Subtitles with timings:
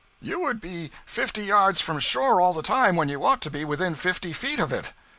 [0.19, 3.63] You would be fifty yards from shore all the time when you ought to be
[3.63, 4.93] within fifty feet of it.